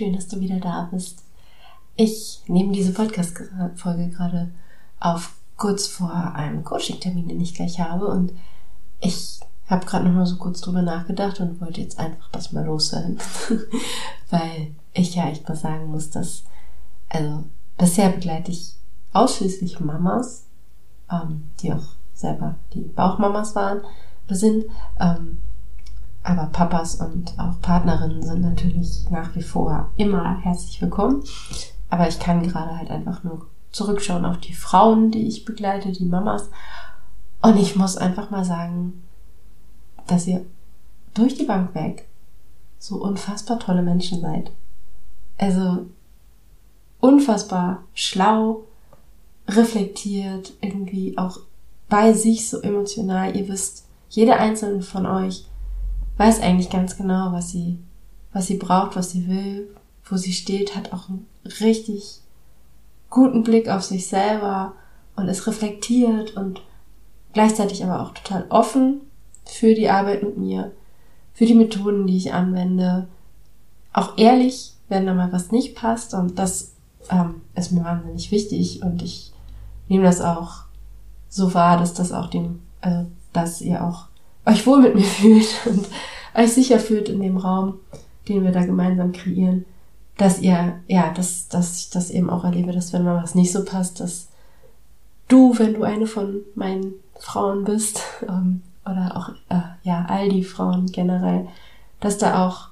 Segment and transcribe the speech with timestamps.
[0.00, 1.22] Schön, dass du wieder da bist.
[1.94, 4.50] Ich nehme diese Podcast-Folge gerade
[4.98, 8.06] auf kurz vor einem Coaching-Termin, den ich gleich habe.
[8.06, 8.32] Und
[9.00, 12.64] ich habe gerade noch mal so kurz drüber nachgedacht und wollte jetzt einfach das mal
[12.64, 13.18] loswerden,
[14.30, 16.44] weil ich ja echt mal sagen muss, dass
[17.10, 17.44] also
[17.76, 18.76] bisher begleite ich
[19.12, 20.46] ausschließlich Mamas,
[21.12, 23.82] ähm, die auch selber die Bauchmamas waren
[24.30, 24.64] sind,
[24.98, 25.42] ähm,
[26.22, 31.24] aber Papas und auch Partnerinnen sind natürlich nach wie vor immer herzlich willkommen.
[31.88, 36.04] Aber ich kann gerade halt einfach nur zurückschauen auf die Frauen, die ich begleite, die
[36.04, 36.50] Mamas.
[37.42, 39.02] Und ich muss einfach mal sagen,
[40.06, 40.44] dass ihr
[41.14, 42.08] durch die Bank weg
[42.78, 44.52] so unfassbar tolle Menschen seid.
[45.38, 45.86] Also
[47.00, 48.64] unfassbar schlau,
[49.48, 51.40] reflektiert, irgendwie auch
[51.88, 53.36] bei sich so emotional.
[53.36, 55.46] Ihr wisst, jede einzelne von euch
[56.20, 57.78] weiß eigentlich ganz genau, was sie,
[58.34, 61.26] was sie braucht, was sie will, wo sie steht, hat auch einen
[61.62, 62.20] richtig
[63.08, 64.74] guten Blick auf sich selber
[65.16, 66.60] und ist reflektiert und
[67.32, 69.00] gleichzeitig aber auch total offen
[69.46, 70.72] für die Arbeit mit mir,
[71.32, 73.08] für die Methoden, die ich anwende,
[73.94, 76.12] auch ehrlich, wenn da mal was nicht passt.
[76.12, 76.74] Und das
[77.08, 78.82] ähm, ist mir wahnsinnig wichtig.
[78.82, 79.32] Und ich
[79.88, 80.64] nehme das auch
[81.30, 84.10] so wahr, dass das auch dem, also dass ihr auch
[84.44, 85.48] euch wohl mit mir fühlt.
[85.64, 85.86] Und
[86.34, 87.74] euch sicher fühlt in dem Raum,
[88.28, 89.64] den wir da gemeinsam kreieren,
[90.16, 93.52] dass ihr, ja, dass, dass ich das eben auch erlebe, dass wenn mal was nicht
[93.52, 94.28] so passt, dass
[95.28, 100.44] du, wenn du eine von meinen Frauen bist, ähm, oder auch, äh, ja, all die
[100.44, 101.46] Frauen generell,
[102.00, 102.68] dass da auch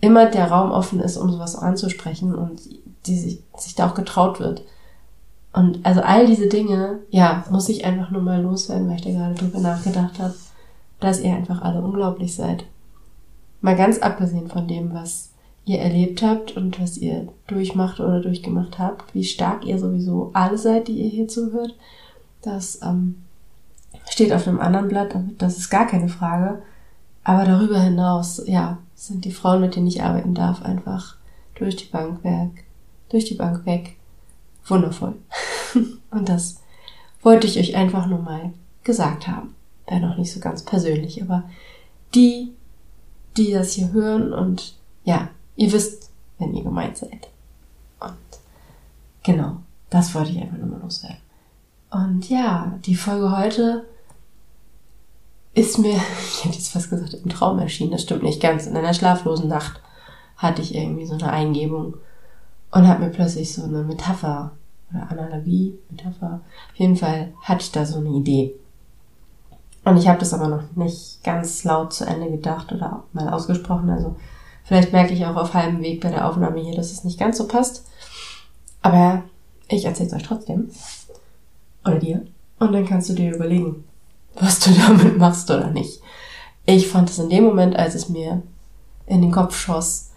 [0.00, 2.60] immer der Raum offen ist, um sowas anzusprechen und
[3.06, 4.62] die sich, sich da auch getraut wird.
[5.52, 9.10] Und also all diese Dinge, ja, muss ich einfach nur mal loswerden, weil ich da
[9.10, 10.34] gerade drüber nachgedacht habe
[11.00, 12.64] dass ihr einfach alle unglaublich seid.
[13.60, 15.30] Mal ganz abgesehen von dem, was
[15.64, 20.58] ihr erlebt habt und was ihr durchmacht oder durchgemacht habt, wie stark ihr sowieso alle
[20.58, 21.76] seid, die ihr hier zuhört,
[22.42, 23.22] das ähm,
[24.08, 26.62] steht auf einem anderen Blatt, das ist gar keine Frage.
[27.22, 31.16] Aber darüber hinaus, ja, sind die Frauen, mit denen ich arbeiten darf, einfach
[31.54, 32.64] durch die Bank weg,
[33.10, 33.96] durch die Bank weg,
[34.64, 35.16] wundervoll.
[36.10, 36.62] und das
[37.22, 39.54] wollte ich euch einfach nur mal gesagt haben
[39.90, 41.44] äh, noch nicht so ganz persönlich, aber
[42.14, 42.52] die,
[43.36, 44.74] die das hier hören und
[45.04, 47.28] ja, ihr wisst, wenn ihr gemeint seid.
[48.00, 48.16] Und
[49.22, 49.58] genau,
[49.88, 51.18] das wollte ich einfach nur mal loswerden.
[51.90, 53.84] Und ja, die Folge heute
[55.54, 55.94] ist mir,
[56.28, 57.92] ich hätte jetzt fast gesagt, im Traum erschienen.
[57.92, 58.66] Das stimmt nicht ganz.
[58.66, 59.80] In einer schlaflosen Nacht
[60.36, 61.94] hatte ich irgendwie so eine Eingebung
[62.70, 64.52] und habe mir plötzlich so eine Metapher
[64.90, 66.40] oder Analogie, Metapher,
[66.72, 68.54] auf jeden Fall hatte ich da so eine Idee.
[69.90, 73.90] Und ich habe das aber noch nicht ganz laut zu Ende gedacht oder mal ausgesprochen.
[73.90, 74.14] Also
[74.62, 77.38] vielleicht merke ich auch auf halbem Weg bei der Aufnahme hier, dass es nicht ganz
[77.38, 77.84] so passt.
[78.82, 79.24] Aber
[79.66, 80.70] ich erzähle es euch trotzdem.
[81.84, 82.24] Oder dir.
[82.60, 83.82] Und dann kannst du dir überlegen,
[84.38, 86.00] was du damit machst oder nicht.
[86.66, 88.42] Ich fand es in dem Moment, als es mir
[89.06, 90.10] in den Kopf schoss,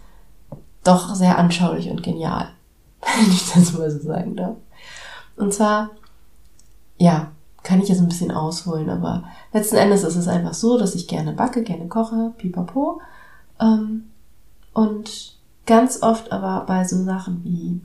[0.84, 2.50] doch sehr anschaulich und genial.
[3.00, 4.54] Wenn ich das mal so sagen darf.
[5.34, 5.90] Und zwar,
[6.96, 7.32] ja,
[7.64, 11.08] kann ich jetzt ein bisschen ausholen, aber letzten Endes ist es einfach so, dass ich
[11.08, 13.00] gerne backe, gerne koche, pipapo.
[13.58, 14.04] Ähm,
[14.74, 15.36] und
[15.66, 17.80] ganz oft aber bei so Sachen wie,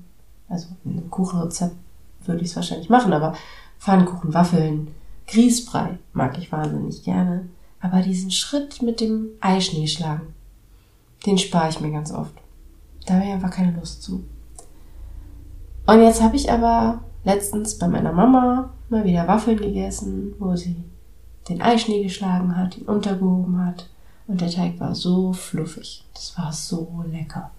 [0.50, 1.76] also in einem Kuchenrezept
[2.26, 3.34] würde ich es wahrscheinlich machen, aber
[3.80, 4.90] Pfannkuchen, Waffeln,
[5.28, 7.48] Grießbrei mag ich wahnsinnig gerne.
[7.80, 10.34] Aber diesen Schritt mit dem Eischnee schlagen,
[11.26, 12.34] den spare ich mir ganz oft.
[13.06, 14.26] Da habe ich einfach keine Lust zu.
[15.86, 17.00] Und jetzt habe ich aber
[17.30, 20.84] letztens bei meiner Mama mal wieder Waffeln gegessen, wo sie
[21.48, 23.90] den Eischnee geschlagen hat, ihn untergehoben hat.
[24.28, 26.06] Und der Teig war so fluffig.
[26.14, 27.52] Das war so lecker.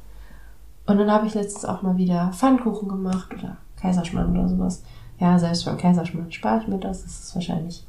[0.87, 4.83] Und dann habe ich letztens auch mal wieder Pfannkuchen gemacht oder Kaiserschmarrn oder sowas.
[5.19, 7.03] Ja, selbst beim Kaiserschmarrn spare ich mir das.
[7.03, 7.87] Das ist wahrscheinlich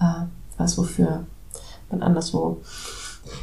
[0.00, 0.24] äh,
[0.58, 1.24] was, wofür
[1.90, 2.60] man anderswo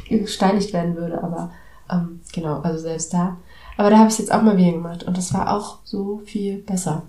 [0.08, 1.22] gesteinigt werden würde.
[1.22, 1.50] Aber
[1.90, 3.36] ähm, genau, also selbst da.
[3.76, 5.04] Aber da habe ich es jetzt auch mal wieder gemacht.
[5.04, 7.02] Und das war auch so viel besser.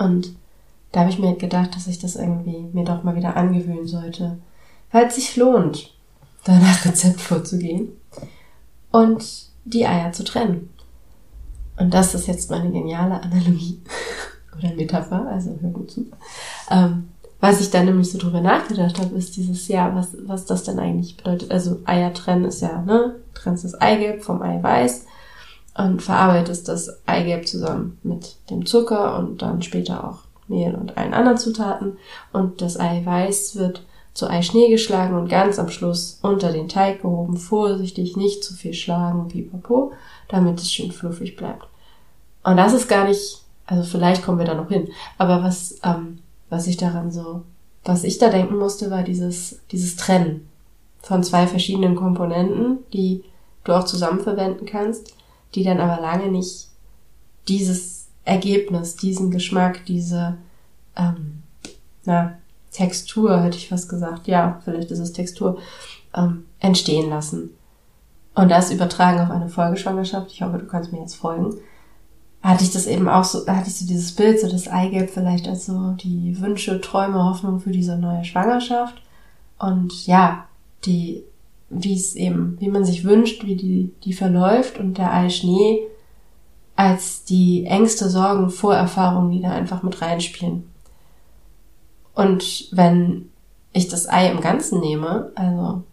[0.00, 0.34] Und
[0.92, 4.38] da habe ich mir gedacht, dass ich das irgendwie mir doch mal wieder angewöhnen sollte,
[4.90, 5.94] weil es sich lohnt,
[6.44, 7.90] danach Rezept vorzugehen
[8.90, 10.70] und die Eier zu trennen.
[11.78, 13.80] Und das ist jetzt meine geniale Analogie
[14.58, 16.06] oder Metapher, also hör gut zu.
[16.70, 17.08] Ähm,
[17.40, 20.78] was ich dann nämlich so drüber nachgedacht habe, ist dieses Jahr, was, was das denn
[20.78, 21.50] eigentlich bedeutet.
[21.50, 25.06] Also Eier trennen ist ja, ne, trennst das Eigelb vom Eiweiß
[25.76, 30.18] und verarbeitest das Eigelb zusammen mit dem Zucker und dann später auch
[30.48, 31.96] Mehl und allen anderen Zutaten.
[32.32, 37.36] Und das Eiweiß wird zu Eischnee geschlagen und ganz am Schluss unter den Teig gehoben,
[37.36, 39.92] vorsichtig, nicht zu viel schlagen, pipapo,
[40.28, 41.66] damit es schön fluffig bleibt.
[42.42, 46.18] Und das ist gar nicht, also vielleicht kommen wir da noch hin, aber was, ähm,
[46.48, 47.42] was ich daran so,
[47.84, 50.48] was ich da denken musste, war dieses, dieses Trennen
[51.00, 53.24] von zwei verschiedenen Komponenten, die
[53.64, 55.14] du auch zusammen verwenden kannst,
[55.54, 56.68] die dann aber lange nicht
[57.48, 60.36] dieses Ergebnis, diesen Geschmack, diese
[60.96, 61.42] ähm,
[62.04, 62.38] na,
[62.70, 65.58] Textur, hätte ich fast gesagt, ja, vielleicht ist es Textur,
[66.14, 67.50] ähm, entstehen lassen.
[68.34, 71.56] Und das übertragen auf eine Folgeschwangerschaft, ich hoffe, du kannst mir jetzt folgen,
[72.42, 75.46] hatte ich das eben auch so, hatte ich so dieses Bild, so das Eigelb vielleicht
[75.46, 79.02] als so die Wünsche, Träume, Hoffnung für diese neue Schwangerschaft.
[79.58, 80.46] Und ja,
[80.84, 81.24] die,
[81.70, 85.80] wie es eben, wie man sich wünscht, wie die, die verläuft und der Eischnee
[86.76, 90.68] als die Ängste, Sorgen, Vorerfahrungen, die da einfach mit reinspielen.
[92.14, 93.30] Und wenn
[93.72, 95.84] ich das Ei im Ganzen nehme, also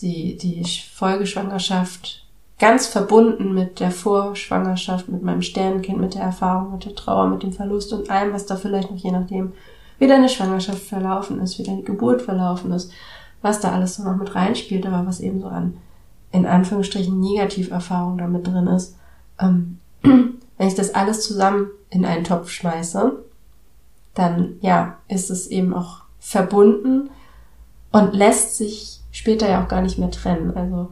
[0.00, 2.24] die, die Folgeschwangerschaft
[2.58, 7.42] ganz verbunden mit der Vorschwangerschaft, mit meinem Sternenkind, mit der Erfahrung, mit der Trauer, mit
[7.42, 9.52] dem Verlust und allem, was da vielleicht noch je nachdem,
[9.98, 12.92] wie deine Schwangerschaft verlaufen ist, wie deine Geburt verlaufen ist,
[13.42, 15.76] was da alles so noch mit reinspielt, aber was eben so an,
[16.32, 18.96] in Anführungsstrichen, Negativerfahrung da mit drin ist.
[19.40, 23.24] Ähm, wenn ich das alles zusammen in einen Topf schmeiße,
[24.14, 27.10] dann, ja, ist es eben auch verbunden
[27.92, 30.56] und lässt sich später ja auch gar nicht mehr trennen.
[30.56, 30.88] Also,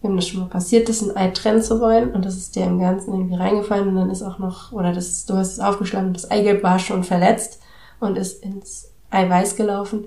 [0.00, 2.64] wenn das schon mal passiert ist, ein Ei trennen zu wollen und das ist dir
[2.64, 6.12] im Ganzen irgendwie reingefallen und dann ist auch noch, oder das, du hast es aufgeschlagen,
[6.12, 7.60] das Eigelb war schon verletzt
[7.98, 10.04] und ist ins Eiweiß gelaufen.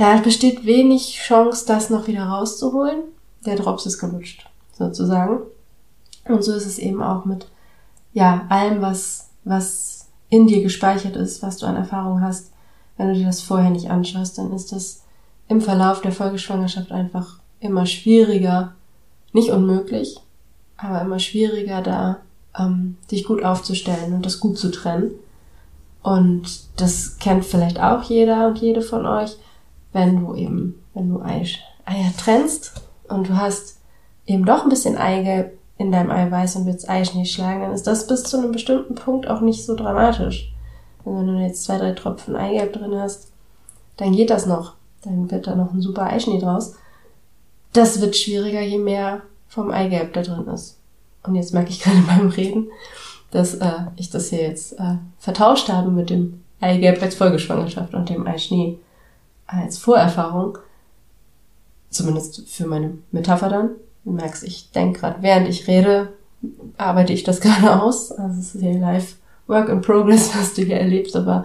[0.00, 3.02] Da besteht wenig Chance, das noch wieder rauszuholen.
[3.44, 5.40] Der Drops ist gelutscht, sozusagen.
[6.24, 7.46] Und so ist es eben auch mit,
[8.14, 12.50] ja, allem, was, was in dir gespeichert ist, was du an Erfahrung hast.
[12.96, 15.02] Wenn du dir das vorher nicht anschaust, dann ist das
[15.48, 18.72] im Verlauf der Folgeschwangerschaft einfach immer schwieriger,
[19.34, 20.16] nicht unmöglich,
[20.78, 22.16] aber immer schwieriger da,
[22.58, 25.10] ähm, dich gut aufzustellen und das gut zu trennen.
[26.02, 29.36] Und das kennt vielleicht auch jeder und jede von euch,
[29.92, 32.72] wenn du eben, wenn du Eier trennst
[33.08, 33.80] und du hast
[34.26, 38.06] eben doch ein bisschen Eigelb in deinem Eiweiß und willst Eischnee schlagen, dann ist das
[38.06, 40.52] bis zu einem bestimmten Punkt auch nicht so dramatisch.
[41.04, 43.32] wenn du jetzt zwei, drei Tropfen Eigelb drin hast,
[43.96, 44.74] dann geht das noch.
[45.02, 46.74] Dann wird da noch ein super Eischnee draus.
[47.72, 50.78] Das wird schwieriger, je mehr vom Eigelb da drin ist.
[51.22, 52.68] Und jetzt merke ich gerade beim Reden,
[53.30, 58.08] dass äh, ich das hier jetzt äh, vertauscht habe mit dem Eigelb als Folgeschwangerschaft und
[58.08, 58.78] dem Eischnee
[59.50, 60.58] als Vorerfahrung.
[61.90, 63.70] Zumindest für meine Metapher dann.
[64.04, 66.12] Du merkst, ich denke gerade, während ich rede,
[66.78, 68.12] arbeite ich das gerade aus.
[68.12, 69.16] Also es ist hier live
[69.46, 71.44] Work in Progress, was du hier erlebst, aber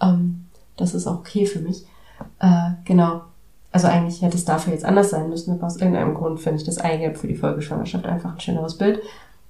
[0.00, 0.46] ähm,
[0.76, 1.84] das ist auch okay für mich.
[2.40, 3.22] Äh, genau.
[3.70, 6.64] Also eigentlich hätte es dafür jetzt anders sein müssen, aber aus irgendeinem Grund finde ich
[6.64, 9.00] das Eigelb für die Folgeschwangerschaft einfach ein schöneres Bild.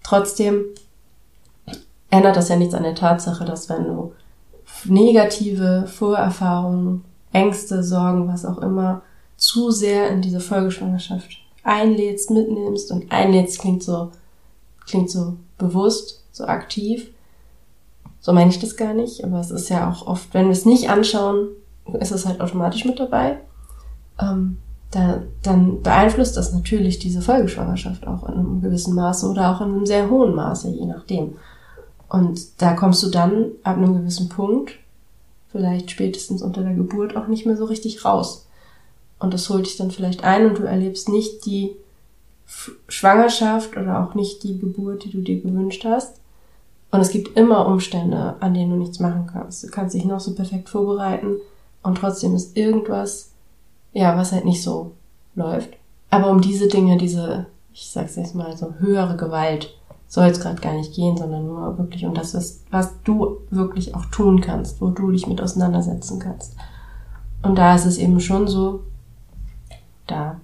[0.02, 0.64] Trotzdem
[2.10, 4.12] ändert das ja nichts an der Tatsache, dass wenn du
[4.84, 7.04] negative Vorerfahrungen,
[7.34, 9.02] Ängste, Sorgen, was auch immer,
[9.36, 14.12] zu sehr in diese Folgeschwangerschaft einlädst, mitnimmst und einlädst klingt so,
[14.86, 17.10] klingt so bewusst, so aktiv.
[18.20, 20.64] So meine ich das gar nicht, aber es ist ja auch oft, wenn wir es
[20.64, 21.48] nicht anschauen,
[22.00, 23.38] ist es halt automatisch mit dabei
[24.20, 24.58] ähm,
[24.90, 29.72] da, dann beeinflusst das natürlich diese Folgeschwangerschaft auch in einem gewissen Maße oder auch in
[29.72, 31.34] einem sehr hohen Maße, je nachdem.
[32.08, 34.72] Und da kommst du dann ab einem gewissen Punkt,
[35.54, 38.46] vielleicht spätestens unter der Geburt, auch nicht mehr so richtig raus.
[39.18, 41.76] Und das holt dich dann vielleicht ein und du erlebst nicht die
[42.88, 46.16] Schwangerschaft oder auch nicht die Geburt, die du dir gewünscht hast.
[46.90, 49.64] Und es gibt immer Umstände, an denen du nichts machen kannst.
[49.64, 51.36] Du kannst dich noch so perfekt vorbereiten
[51.82, 53.30] und trotzdem ist irgendwas
[53.94, 54.92] ja, was halt nicht so
[55.34, 55.70] läuft.
[56.10, 59.74] Aber um diese Dinge, diese, ich sag's jetzt mal, so höhere Gewalt
[60.14, 63.96] soll es gerade gar nicht gehen, sondern nur wirklich um das, was, was du wirklich
[63.96, 66.54] auch tun kannst, wo du dich mit auseinandersetzen kannst.
[67.42, 68.84] Und da ist es eben schon so,
[70.06, 70.40] da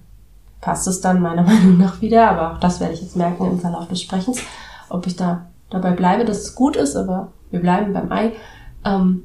[0.59, 3.59] passt es dann meiner Meinung nach wieder, aber auch das werde ich jetzt merken im
[3.61, 4.41] Verlauf des Sprechens,
[4.89, 8.33] ob ich da dabei bleibe, dass es gut ist, aber wir bleiben beim Ei,
[8.83, 9.23] ähm,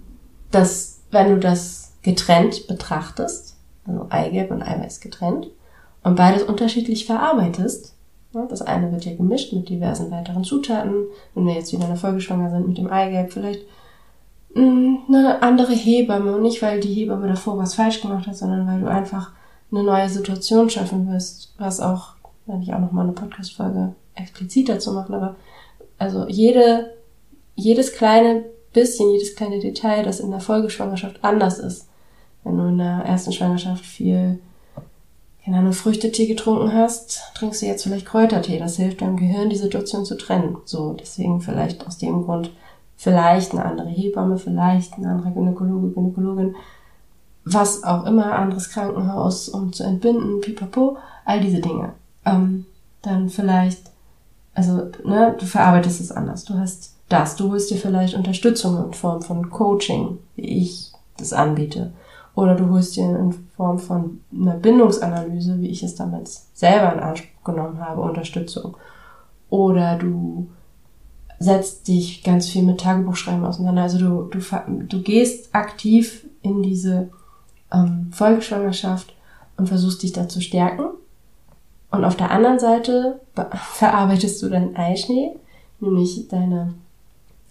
[0.53, 5.49] dass wenn du das getrennt betrachtest, also Eigelb und Eiweiß getrennt,
[6.05, 7.96] und beides unterschiedlich verarbeitest,
[8.45, 11.97] das eine wird ja gemischt mit diversen weiteren Zutaten, wenn wir jetzt wieder in der
[11.97, 13.63] Folge schwanger sind mit dem Eigelb, vielleicht
[14.55, 18.81] mm, eine andere Hebamme, nicht weil die Hebamme davor was falsch gemacht hat, sondern weil
[18.81, 19.33] du einfach
[19.73, 22.15] eine neue Situation schaffen wirst, was auch,
[22.47, 25.37] wenn ich auch noch mal eine Podcast-Folge explizit dazu machen, aber
[25.99, 26.93] also jede,
[27.55, 31.89] jedes kleine bisschen, jedes kleine Detail, das in der Folgeschwangerschaft anders ist.
[32.45, 34.39] Wenn du in der ersten Schwangerschaft viel,
[35.47, 38.59] keine Ahnung, Früchtetee getrunken hast, trinkst du jetzt vielleicht Kräutertee.
[38.59, 40.59] Das hilft deinem Gehirn, die Situation zu trennen.
[40.67, 42.51] So, deswegen vielleicht aus dem Grund
[42.97, 46.57] vielleicht eine andere Hebamme, vielleicht ein anderer Gynäkologe, Gynäkologin,
[47.45, 51.93] was auch immer, anderes Krankenhaus, um zu entbinden, pipapo, all diese Dinge.
[52.25, 52.67] Ähm,
[53.03, 53.83] dann vielleicht
[54.57, 56.45] also, ne, du verarbeitest es anders.
[56.45, 57.37] Du hast das.
[57.37, 61.93] Du holst dir vielleicht Unterstützung in Form von Coaching, wie ich das anbiete.
[62.37, 67.01] Oder du holst dir in Form von einer Bindungsanalyse, wie ich es damals selber in
[67.01, 68.77] Anspruch genommen habe, Unterstützung.
[69.51, 70.49] Oder du
[71.41, 73.83] setzt dich ganz viel mit Tagebuchschreiben auseinander.
[73.83, 74.39] Also du, du,
[74.87, 77.09] du gehst aktiv in diese
[77.73, 79.13] ähm, Folgeschwangerschaft
[79.57, 80.91] und versuchst dich da zu stärken
[81.91, 83.21] und auf der anderen Seite
[83.73, 85.37] verarbeitest du deinen Eischnee,
[85.81, 86.75] nämlich deine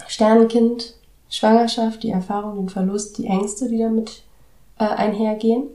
[0.08, 0.96] Sternenkind,
[1.30, 4.24] Schwangerschaft, die Erfahrung, den Verlust, die Ängste, die damit
[4.80, 5.68] äh, einhergehen.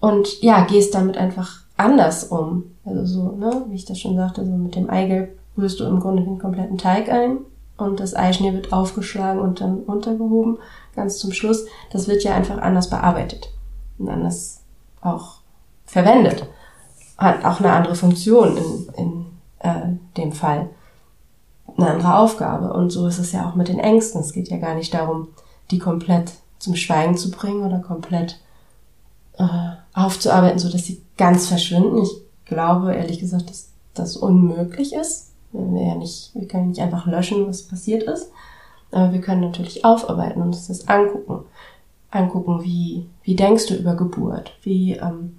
[0.00, 2.64] Und ja, gehst damit einfach anders um.
[2.84, 6.00] Also so, ne, wie ich das schon sagte, so mit dem Eigelb rührst du im
[6.00, 7.38] Grunde den kompletten Teig ein
[7.78, 10.58] und das Eischnee wird aufgeschlagen und dann untergehoben,
[10.94, 11.64] ganz zum Schluss.
[11.90, 13.50] Das wird ja einfach anders bearbeitet
[13.98, 14.62] und anders
[15.00, 15.36] auch
[15.86, 16.46] verwendet
[17.16, 19.26] hat auch eine andere Funktion in, in
[19.60, 20.68] äh, dem Fall.
[21.76, 22.72] Eine andere Aufgabe.
[22.72, 24.20] Und so ist es ja auch mit den Ängsten.
[24.20, 25.28] Es geht ja gar nicht darum,
[25.70, 26.32] die komplett
[26.64, 28.40] zum Schweigen zu bringen oder komplett
[29.38, 29.44] äh,
[29.92, 32.02] aufzuarbeiten, so dass sie ganz verschwinden.
[32.02, 32.10] Ich
[32.46, 35.30] glaube ehrlich gesagt, dass das unmöglich ist.
[35.52, 38.30] Wir ja nicht, wir können nicht einfach löschen, was passiert ist.
[38.90, 41.44] Aber wir können natürlich aufarbeiten und uns das angucken.
[42.10, 44.52] Angucken, wie, wie denkst du über Geburt?
[44.62, 45.38] Wie, ähm,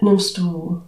[0.00, 0.80] nimmst du,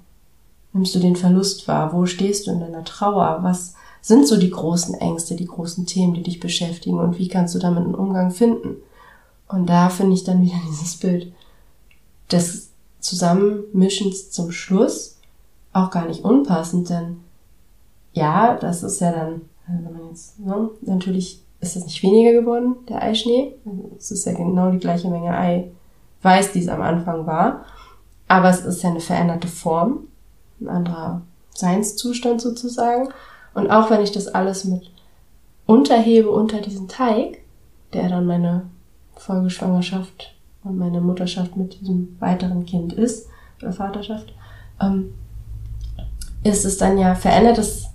[0.72, 1.92] nimmst du den Verlust wahr?
[1.92, 3.38] Wo stehst du in deiner Trauer?
[3.42, 7.54] Was sind so die großen Ängste, die großen Themen, die dich beschäftigen und wie kannst
[7.54, 8.76] du damit einen Umgang finden?
[9.48, 11.32] Und da finde ich dann wieder dieses Bild
[12.30, 15.16] des Zusammenmischens zum Schluss
[15.72, 17.20] auch gar nicht unpassend, denn
[18.12, 22.76] ja, das ist ja dann, wenn man jetzt, ne, natürlich ist das nicht weniger geworden,
[22.88, 23.54] der Eischnee.
[23.98, 27.64] Es ist ja genau die gleiche Menge Eiweiß, die es am Anfang war.
[28.28, 30.08] Aber es ist ja eine veränderte Form,
[30.60, 31.22] ein anderer
[31.54, 33.08] Seinszustand sozusagen.
[33.54, 34.90] Und auch wenn ich das alles mit
[35.66, 37.38] unterhebe unter diesen Teig,
[37.92, 38.62] der dann meine
[39.16, 43.28] Folgeschwangerschaft und meine Mutterschaft mit diesem weiteren Kind ist,
[43.60, 44.32] oder Vaterschaft,
[44.80, 45.14] ähm,
[46.44, 47.86] ist es dann ja, verändert es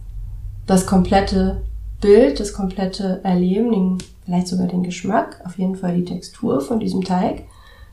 [0.66, 1.62] das komplette
[2.02, 6.80] Bild, das komplette Erleben, den, vielleicht sogar den Geschmack, auf jeden Fall die Textur von
[6.80, 7.44] diesem Teig,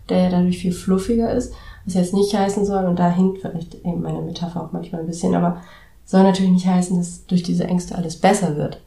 [0.08, 1.52] der ja dadurch viel fluffiger ist.
[1.84, 5.06] Was jetzt nicht heißen soll, und da hinkt vielleicht eben meine Metapher auch manchmal ein
[5.06, 5.62] bisschen, aber
[6.04, 8.80] soll natürlich nicht heißen, dass durch diese Ängste alles besser wird.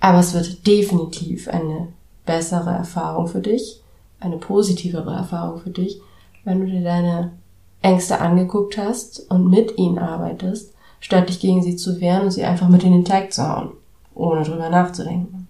[0.00, 1.88] Aber es wird definitiv eine
[2.28, 3.82] bessere Erfahrung für dich,
[4.20, 6.00] eine positivere Erfahrung für dich,
[6.44, 7.32] wenn du dir deine
[7.80, 12.44] Ängste angeguckt hast und mit ihnen arbeitest, statt dich gegen sie zu wehren und sie
[12.44, 13.72] einfach mit in den Teig zu hauen,
[14.14, 15.48] ohne drüber nachzudenken.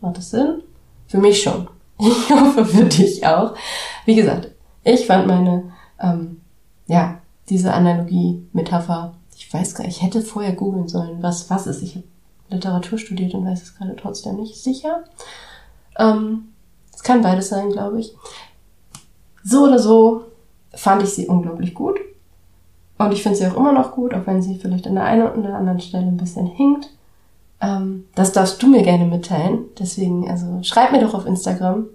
[0.00, 0.62] Macht das Sinn?
[1.06, 1.68] Für mich schon.
[2.02, 3.54] Ich hoffe für dich auch.
[4.06, 4.52] Wie gesagt,
[4.84, 6.40] ich fand meine, ähm,
[6.86, 7.18] ja,
[7.50, 11.82] diese Analogie, Metapher, ich weiß gar nicht, ich hätte vorher googeln sollen, was was ist.
[11.82, 12.06] Ich habe
[12.48, 15.04] Literatur studiert und weiß es gerade trotzdem nicht sicher.
[16.00, 16.48] Ähm,
[16.92, 18.14] es kann beides sein, glaube ich.
[19.44, 20.24] So oder so
[20.74, 21.98] fand ich sie unglaublich gut.
[22.98, 25.22] Und ich finde sie auch immer noch gut, auch wenn sie vielleicht an der einen
[25.22, 26.90] oder der anderen Stelle ein bisschen hinkt.
[27.60, 29.66] Ähm, das darfst du mir gerne mitteilen.
[29.78, 31.86] Deswegen, also schreib mir doch auf Instagram,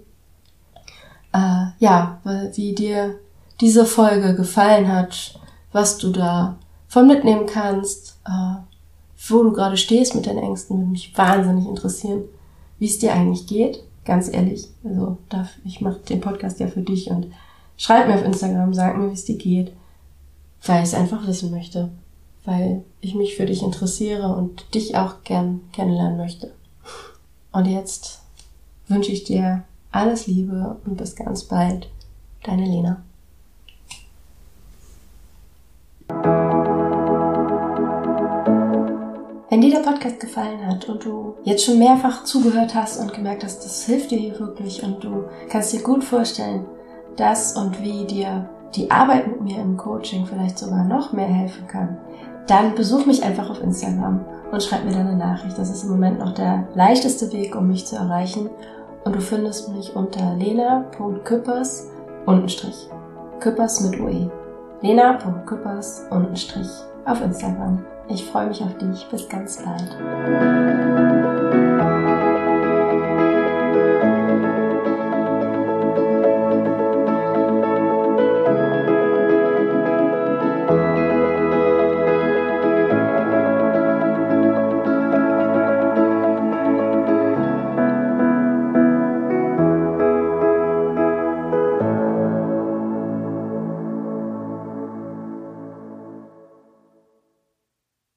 [1.32, 2.20] äh, ja,
[2.54, 3.16] wie dir
[3.60, 5.38] diese Folge gefallen hat,
[5.72, 6.56] was du da
[6.88, 8.56] von mitnehmen kannst, äh,
[9.28, 12.24] wo du gerade stehst mit deinen Ängsten, würde mich wahnsinnig interessieren,
[12.78, 13.82] wie es dir eigentlich geht.
[14.06, 17.26] Ganz ehrlich, also darf, ich mache den Podcast ja für dich und
[17.76, 19.72] schreib mir auf Instagram, sag mir, wie es dir geht,
[20.64, 21.90] weil ich es einfach wissen möchte,
[22.44, 26.52] weil ich mich für dich interessiere und dich auch gern kennenlernen möchte.
[27.52, 28.22] Und jetzt
[28.86, 31.88] wünsche ich dir alles Liebe und bis ganz bald.
[32.44, 33.02] Deine Lena.
[39.48, 43.44] Wenn dir der Podcast gefallen hat und du jetzt schon mehrfach zugehört hast und gemerkt
[43.44, 46.66] hast, das hilft dir hier wirklich und du kannst dir gut vorstellen,
[47.16, 51.68] das und wie dir die Arbeit mit mir im Coaching vielleicht sogar noch mehr helfen
[51.68, 51.96] kann,
[52.48, 55.56] dann besuch mich einfach auf Instagram und schreib mir dann eine Nachricht.
[55.56, 58.50] Das ist im Moment noch der leichteste Weg, um mich zu erreichen.
[59.04, 61.88] Und du findest mich unter lena.küppers.
[63.38, 64.28] Küppers mit UE.
[64.82, 67.84] lena.küppers auf Instagram.
[68.08, 69.06] Ich freue mich auf dich.
[69.10, 69.96] Bis ganz bald.